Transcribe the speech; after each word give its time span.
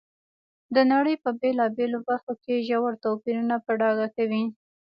د 0.75 0.77
نړۍ 0.91 1.15
په 1.23 1.29
بېلابېلو 1.39 1.99
برخو 2.09 2.33
کې 2.43 2.65
ژور 2.67 2.93
توپیرونه 3.03 3.55
په 3.65 3.71
ډاګه 3.79 4.07
کوي. 4.15 4.43